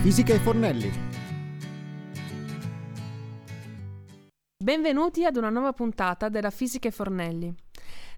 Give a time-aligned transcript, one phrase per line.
[0.00, 0.92] Fisica e Fornelli.
[4.56, 7.52] Benvenuti ad una nuova puntata della Fisica e Fornelli.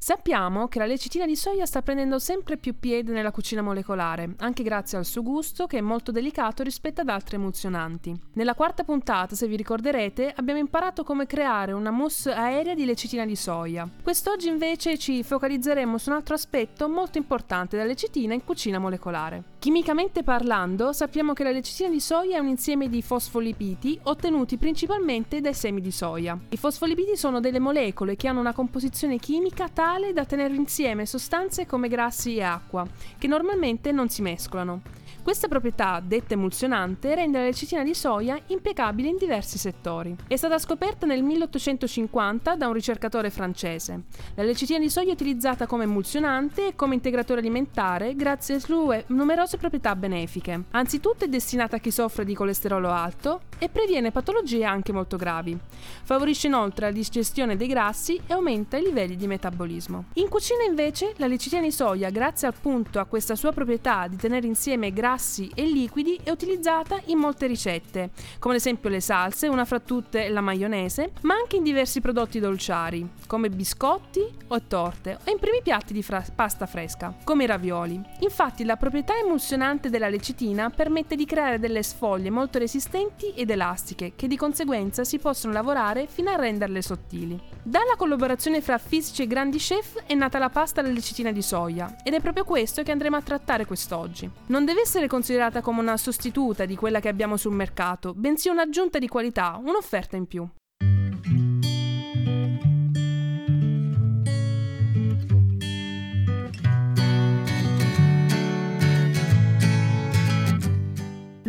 [0.03, 4.63] Sappiamo che la lecitina di soia sta prendendo sempre più piede nella cucina molecolare, anche
[4.63, 8.19] grazie al suo gusto che è molto delicato rispetto ad altri emulsionanti.
[8.33, 13.27] Nella quarta puntata, se vi ricorderete, abbiamo imparato come creare una mousse aerea di lecitina
[13.27, 13.87] di soia.
[14.03, 19.43] Quest'oggi invece ci focalizzeremo su un altro aspetto molto importante della lecitina in cucina molecolare.
[19.59, 25.43] Chimicamente parlando, sappiamo che la lecitina di soia è un insieme di fosfolipidi ottenuti principalmente
[25.43, 26.39] dai semi di soia.
[26.49, 31.05] I fosfolipidi sono delle molecole che hanno una composizione chimica tale tale da tenere insieme
[31.05, 32.87] sostanze come grassi e acqua,
[33.19, 34.81] che normalmente non si mescolano.
[35.31, 40.17] Questa proprietà, detta emulsionante, rende la lecitina di soia impeccabile in diversi settori.
[40.27, 44.07] È stata scoperta nel 1850 da un ricercatore francese.
[44.35, 49.05] La lecitina di soia è utilizzata come emulsionante e come integratore alimentare grazie alle sue
[49.07, 50.65] numerose proprietà benefiche.
[50.73, 55.57] Anzitutto è destinata a chi soffre di colesterolo alto e previene patologie anche molto gravi.
[56.03, 60.07] Favorisce inoltre la digestione dei grassi e aumenta i livelli di metabolismo.
[60.15, 64.49] In cucina invece la lecitina di soia, grazie appunto a questa sua proprietà di tenere
[64.49, 69.49] insieme grassi grassi e liquidi è utilizzata in molte ricette, come ad esempio le salse,
[69.49, 75.19] una fra tutte la maionese, ma anche in diversi prodotti dolciari, come biscotti o torte,
[75.23, 78.01] o in primi piatti di fra- pasta fresca, come i ravioli.
[78.21, 84.13] Infatti la proprietà emulsionante della lecitina permette di creare delle sfoglie molto resistenti ed elastiche,
[84.17, 87.39] che di conseguenza si possono lavorare fino a renderle sottili.
[87.63, 91.97] Dalla collaborazione fra fisici e grandi chef è nata la pasta alla lecitina di soia,
[92.03, 94.29] ed è proprio questo che andremo a trattare quest'oggi.
[94.47, 98.99] Non deve essere considerata come una sostituta di quella che abbiamo sul mercato, bensì un'aggiunta
[98.99, 100.49] di qualità, un'offerta in più.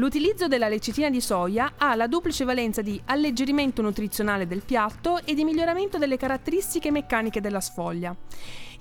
[0.02, 5.36] L'utilizzo della lecitina di soia ha la duplice valenza di alleggerimento nutrizionale del piatto e
[5.36, 8.16] di miglioramento delle caratteristiche meccaniche della sfoglia.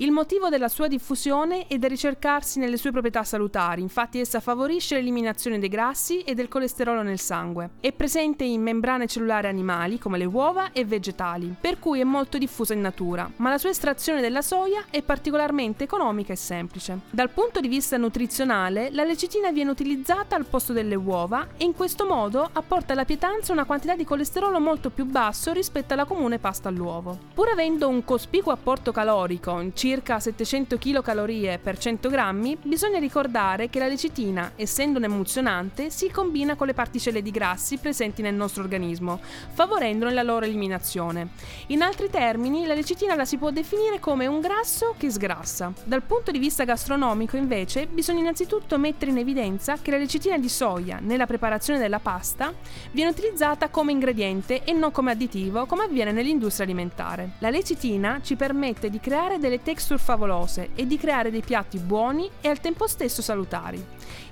[0.02, 4.94] Il motivo della sua diffusione è da ricercarsi nelle sue proprietà salutari, infatti essa favorisce
[4.94, 7.72] l'eliminazione dei grassi e del colesterolo nel sangue.
[7.80, 12.38] È presente in membrane cellulari animali come le uova e vegetali, per cui è molto
[12.38, 17.00] diffusa in natura, ma la sua estrazione della soia è particolarmente economica e semplice.
[17.10, 21.74] Dal punto di vista nutrizionale, la lecitina viene utilizzata al posto delle uova e in
[21.74, 26.38] questo modo apporta alla pietanza una quantità di colesterolo molto più basso rispetto alla comune
[26.38, 27.18] pasta all'uovo.
[27.34, 33.68] Pur avendo un cospicuo apporto calorico, circa circa 700 kcal per 100 grammi, bisogna ricordare
[33.68, 38.36] che la lecitina, essendo un emulsionante, si combina con le particelle di grassi presenti nel
[38.36, 39.18] nostro organismo,
[39.52, 41.30] favorendone la loro eliminazione.
[41.68, 45.72] In altri termini, la lecitina la si può definire come un grasso che sgrassa.
[45.82, 50.48] Dal punto di vista gastronomico, invece, bisogna innanzitutto mettere in evidenza che la lecitina di
[50.48, 52.52] soia nella preparazione della pasta
[52.92, 57.32] viene utilizzata come ingrediente e non come additivo, come avviene nell'industria alimentare.
[57.40, 61.78] La lecitina ci permette di creare delle texture texture favolose e di creare dei piatti
[61.78, 63.82] buoni e al tempo stesso salutari.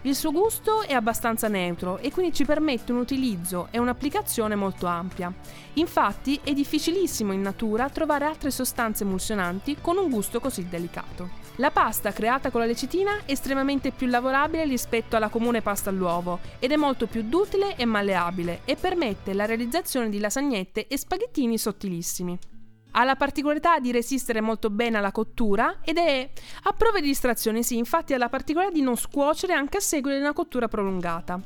[0.02, 4.86] Il suo gusto è abbastanza neutro e quindi ci permette un utilizzo e un'applicazione molto
[4.86, 5.32] ampia.
[5.74, 11.46] Infatti è difficilissimo in natura trovare altre sostanze emulsionanti con un gusto così delicato.
[11.56, 16.40] La pasta creata con la lecitina è estremamente più lavorabile rispetto alla comune pasta all'uovo
[16.58, 21.56] ed è molto più duttile e malleabile e permette la realizzazione di lasagnette e spaghettini
[21.58, 22.38] sottilissimi.
[22.98, 26.28] Ha la particolarità di resistere molto bene alla cottura ed è
[26.64, 30.16] a prova di distrazione, sì, infatti ha la particolarità di non scuocere anche a seguito
[30.16, 31.40] di una cottura prolungata.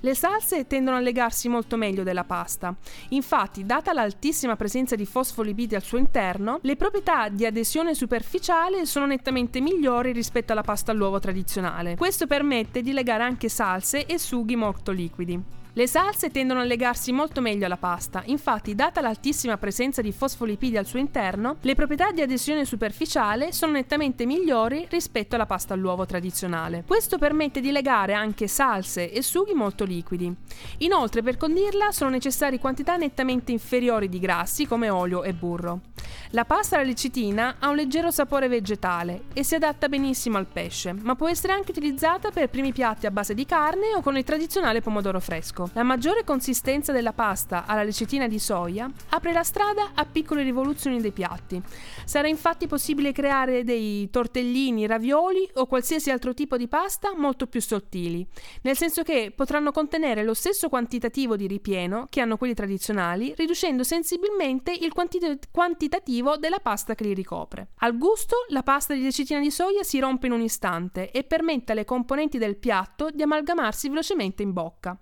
[0.00, 2.76] Le salse tendono a legarsi molto meglio della pasta.
[3.10, 9.06] Infatti, data l'altissima presenza di fosfolipidi al suo interno, le proprietà di adesione superficiale sono
[9.06, 11.96] nettamente migliori rispetto alla pasta all'uovo tradizionale.
[11.96, 15.56] Questo permette di legare anche salse e sughi molto liquidi.
[15.78, 20.76] Le salse tendono a legarsi molto meglio alla pasta, infatti data l'altissima presenza di fosfolipidi
[20.76, 26.04] al suo interno, le proprietà di adesione superficiale sono nettamente migliori rispetto alla pasta all'uovo
[26.04, 26.82] tradizionale.
[26.84, 30.34] Questo permette di legare anche salse e sughi molto liquidi.
[30.78, 35.82] Inoltre per condirla sono necessarie quantità nettamente inferiori di grassi come olio e burro.
[36.30, 40.92] La pasta alla lecitina ha un leggero sapore vegetale e si adatta benissimo al pesce,
[40.92, 44.24] ma può essere anche utilizzata per primi piatti a base di carne o con il
[44.24, 45.67] tradizionale pomodoro fresco.
[45.74, 51.00] La maggiore consistenza della pasta alla lecitina di soia apre la strada a piccole rivoluzioni
[51.00, 51.62] dei piatti.
[52.04, 57.60] Sarà infatti possibile creare dei tortellini, ravioli o qualsiasi altro tipo di pasta molto più
[57.60, 58.26] sottili,
[58.62, 63.84] nel senso che potranno contenere lo stesso quantitativo di ripieno che hanno quelli tradizionali, riducendo
[63.84, 67.68] sensibilmente il quantitativo qualitativo della pasta che li ricopre.
[67.78, 71.72] Al gusto, la pasta di lecitina di soia si rompe in un istante e permette
[71.72, 74.98] alle componenti del piatto di amalgamarsi velocemente in bocca.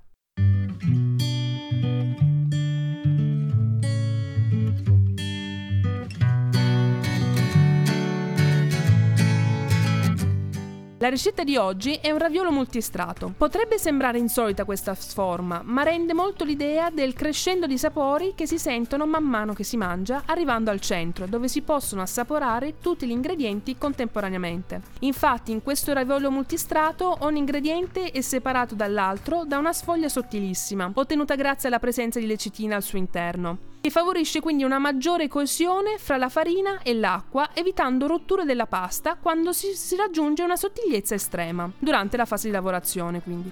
[10.98, 13.34] La ricetta di oggi è un raviolo multistrato.
[13.36, 18.56] Potrebbe sembrare insolita questa sforma, ma rende molto l'idea del crescendo di sapori che si
[18.58, 23.10] sentono man mano che si mangia, arrivando al centro, dove si possono assaporare tutti gli
[23.10, 24.80] ingredienti contemporaneamente.
[25.00, 31.34] Infatti, in questo raviolo multistrato ogni ingrediente è separato dall'altro da una sfoglia sottilissima, ottenuta
[31.34, 36.16] grazie alla presenza di lecitina al suo interno che favorisce quindi una maggiore coesione fra
[36.16, 41.70] la farina e l'acqua, evitando rotture della pasta quando si, si raggiunge una sottigliezza estrema,
[41.78, 43.48] durante la fase di lavorazione quindi.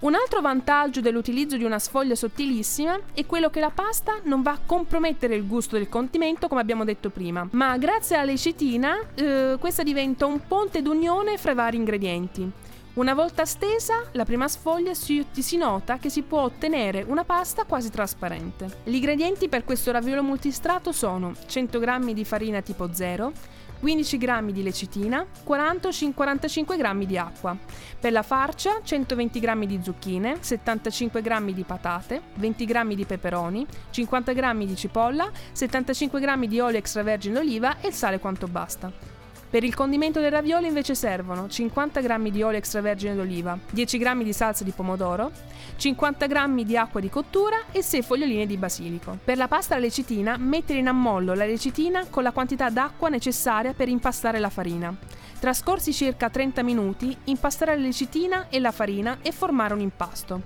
[0.00, 4.50] Un altro vantaggio dell'utilizzo di una sfoglia sottilissima è quello che la pasta non va
[4.50, 9.56] a compromettere il gusto del condimento come abbiamo detto prima, ma grazie alla lecitina eh,
[9.58, 12.50] questa diventa un ponte d'unione fra i vari ingredienti.
[12.94, 17.64] Una volta stesa, la prima sfoglia si, si, nota che si può ottenere una pasta
[17.64, 18.80] quasi trasparente.
[18.84, 23.32] Gli ingredienti per questo raviolo multistrato sono 100 g di farina tipo 0,
[23.80, 27.56] 15 g di lecitina, 40-45 g di acqua.
[27.98, 33.66] Per la farcia 120 g di zucchine, 75 g di patate, 20 g di peperoni,
[33.88, 39.21] 50 g di cipolla, 75 g di olio extravergine d'oliva e il sale quanto basta.
[39.52, 44.22] Per il condimento dei ravioli invece servono 50 g di olio extravergine d'oliva, 10 g
[44.22, 45.30] di salsa di pomodoro,
[45.76, 49.18] 50 g di acqua di cottura e 6 foglioline di basilico.
[49.22, 53.74] Per la pasta alla lecitina, mettere in ammollo la lecitina con la quantità d'acqua necessaria
[53.74, 54.96] per impastare la farina.
[55.38, 60.40] Trascorsi circa 30 minuti, impastare la lecitina e la farina e formare un impasto.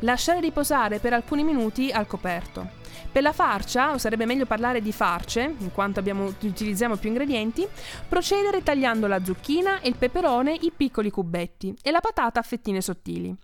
[0.00, 2.82] Lasciare riposare per alcuni minuti al coperto.
[3.10, 7.66] Per la farcia, o sarebbe meglio parlare di farce, in quanto abbiamo, utilizziamo più ingredienti,
[8.08, 12.80] procedere tagliando la zucchina e il peperone in piccoli cubetti e la patata a fettine
[12.80, 13.34] sottili.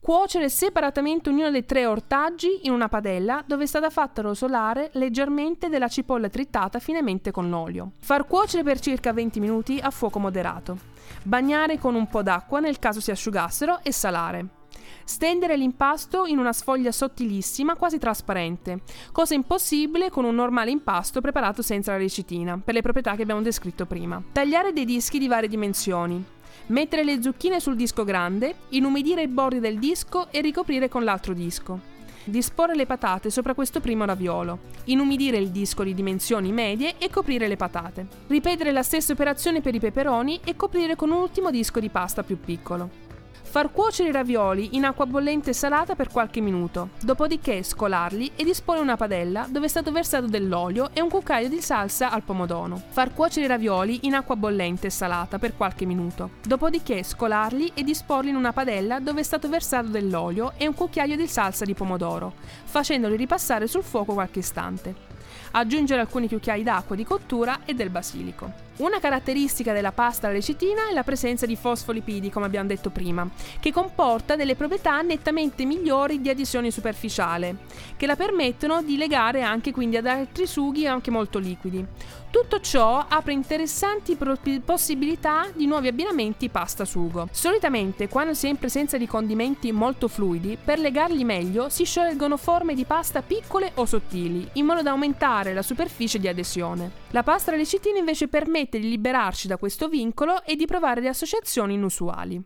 [0.00, 5.68] Cuocere separatamente ognuno dei tre ortaggi in una padella dove è stata fatta rosolare leggermente
[5.68, 7.92] della cipolla tritata finemente con l'olio.
[8.00, 10.78] Far cuocere per circa 20 minuti a fuoco moderato.
[11.22, 14.61] Bagnare con un po' d'acqua nel caso si asciugassero e salare.
[15.04, 18.80] Stendere l'impasto in una sfoglia sottilissima, quasi trasparente,
[19.12, 23.42] cosa impossibile con un normale impasto preparato senza la recitina, per le proprietà che abbiamo
[23.42, 24.22] descritto prima.
[24.32, 26.24] Tagliare dei dischi di varie dimensioni.
[26.66, 31.34] Mettere le zucchine sul disco grande, inumidire i bordi del disco e ricoprire con l'altro
[31.34, 31.90] disco.
[32.24, 37.48] Disporre le patate sopra questo primo raviolo, inumidire il disco di dimensioni medie e coprire
[37.48, 38.06] le patate.
[38.28, 42.22] Ripetere la stessa operazione per i peperoni e coprire con un ultimo disco di pasta
[42.22, 43.10] più piccolo.
[43.42, 48.44] Far cuocere i ravioli in acqua bollente e salata per qualche minuto, dopodiché scolarli e
[48.44, 52.80] disporre una padella dove è stato versato dell'olio e un cucchiaio di salsa al pomodoro.
[52.88, 57.82] Far cuocere i ravioli in acqua bollente e salata per qualche minuto, dopodiché scolarli e
[57.82, 61.74] disporli in una padella dove è stato versato dell'olio e un cucchiaio di salsa di
[61.74, 62.34] pomodoro,
[62.64, 65.11] facendoli ripassare sul fuoco qualche istante
[65.52, 68.70] aggiungere alcuni cucchiai d'acqua di cottura e del basilico.
[68.74, 73.28] Una caratteristica della pasta alla lecitina è la presenza di fosfolipidi, come abbiamo detto prima,
[73.60, 77.58] che comporta delle proprietà nettamente migliori di adesione superficiale,
[77.96, 81.86] che la permettono di legare anche quindi ad altri sughi anche molto liquidi.
[82.30, 84.16] Tutto ciò apre interessanti
[84.64, 87.28] possibilità di nuovi abbinamenti pasta-sugo.
[87.30, 92.38] Solitamente, quando si è in presenza di condimenti molto fluidi, per legarli meglio si scelgono
[92.38, 96.90] forme di pasta piccole o sottili, in modo da aumentare la superficie di adesione.
[97.10, 101.08] La pasta alla lecitina invece permette di liberarci da questo vincolo e di provare le
[101.08, 102.42] associazioni inusuali.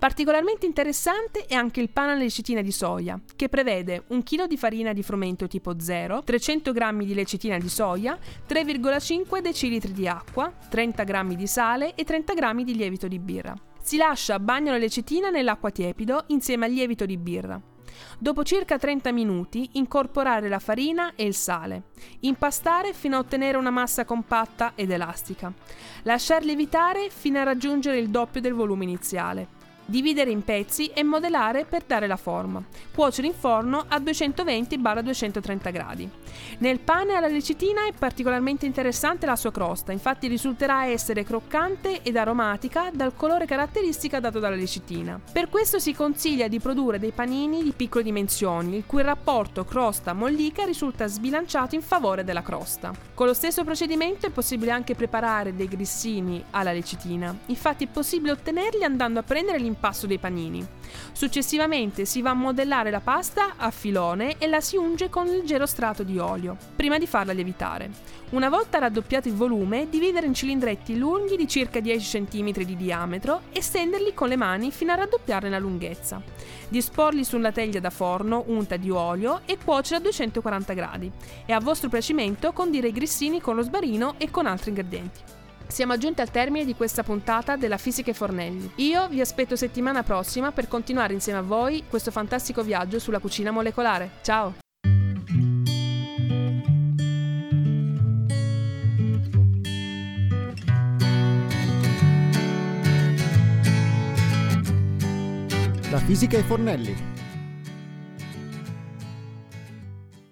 [0.00, 4.56] Particolarmente interessante è anche il pane alla lecitina di soia, che prevede 1 kg di
[4.56, 10.50] farina di frumento tipo 0, 300 g di lecitina di soia, 3,5 dl di acqua,
[10.70, 13.54] 30 g di sale e 30 g di lievito di birra.
[13.82, 17.60] Si lascia bagno la lecitina nell'acqua tiepido insieme al lievito di birra.
[18.18, 21.88] Dopo circa 30 minuti incorporare la farina e il sale.
[22.20, 25.52] Impastare fino a ottenere una massa compatta ed elastica.
[26.04, 29.58] Lasciar lievitare fino a raggiungere il doppio del volume iniziale
[29.90, 32.62] dividere in pezzi e modellare per dare la forma.
[32.94, 36.08] Cuocere in forno a 220-230 gradi.
[36.58, 42.16] Nel pane alla lecitina è particolarmente interessante la sua crosta, infatti risulterà essere croccante ed
[42.16, 45.20] aromatica dal colore caratteristico dato dalla lecitina.
[45.32, 50.64] Per questo si consiglia di produrre dei panini di piccole dimensioni, il cui rapporto crosta-mollica
[50.64, 52.92] risulta sbilanciato in favore della crosta.
[53.12, 58.32] Con lo stesso procedimento è possibile anche preparare dei grissini alla lecitina, infatti è possibile
[58.32, 60.64] ottenerli andando a prendere l'impasto l'impasto dei panini.
[61.12, 65.36] Successivamente si va a modellare la pasta a filone e la si unge con un
[65.36, 67.90] leggero strato di olio, prima di farla lievitare.
[68.30, 73.42] Una volta raddoppiato il volume, dividere in cilindretti lunghi di circa 10 cm di diametro
[73.50, 76.22] e stenderli con le mani fino a raddoppiarne la lunghezza.
[76.68, 81.10] Disporli su una teglia da forno unta di olio e cuocere a 240 gradi
[81.46, 85.38] e a vostro piacimento condire i grissini con lo sbarino e con altri ingredienti.
[85.70, 88.72] Siamo giunti al termine di questa puntata della Fisica e Fornelli.
[88.76, 93.52] Io vi aspetto settimana prossima per continuare insieme a voi questo fantastico viaggio sulla cucina
[93.52, 94.10] molecolare.
[94.20, 94.54] Ciao!
[105.90, 107.19] La Fisica e Fornelli